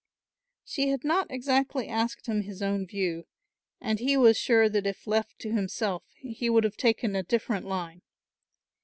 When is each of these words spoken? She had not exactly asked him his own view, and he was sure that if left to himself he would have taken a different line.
She 0.65 0.87
had 0.89 1.03
not 1.03 1.29
exactly 1.29 1.87
asked 1.87 2.25
him 2.25 2.41
his 2.41 2.63
own 2.63 2.87
view, 2.87 3.27
and 3.79 3.99
he 3.99 4.17
was 4.17 4.35
sure 4.35 4.67
that 4.67 4.87
if 4.87 5.05
left 5.05 5.37
to 5.41 5.51
himself 5.51 6.05
he 6.17 6.49
would 6.49 6.63
have 6.63 6.75
taken 6.75 7.15
a 7.15 7.21
different 7.21 7.67
line. 7.67 8.01